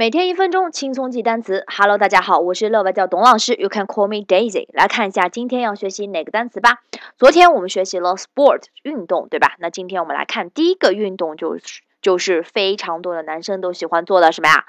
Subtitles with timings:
[0.00, 1.62] 每天一分钟，轻松记单词。
[1.66, 4.66] Hello，大家好，我是乐外教董老师，You can call me Daisy。
[4.72, 6.78] 来看一下今天要学习哪个单词吧。
[7.18, 9.56] 昨天我们学习了 sport 运动，对吧？
[9.58, 14.64] 那今天我们来看第一个运动，就是就是非常多的男生都喜欢做的什么呀？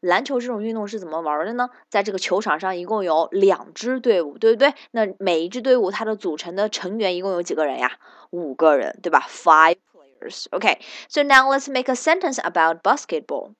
[0.00, 1.70] 篮球这种运动是怎么玩的呢？
[1.90, 4.72] 在这个球场上一共有两支队伍，对不对？
[4.92, 7.98] 那每一支队伍它的组成的成员一共有几个人呀？
[8.30, 9.26] 五个人，对吧？
[9.28, 10.44] Five players.
[10.50, 13.54] Okay, so now let's make a sentence about basketball.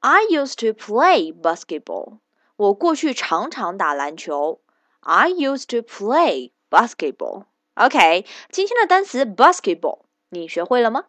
[0.00, 2.18] I used to play basketball.
[2.56, 4.60] 我过去常常打篮球。
[5.00, 7.44] I used to play basketball.
[7.74, 11.06] OK，今天的单词 basketball 你学会了吗？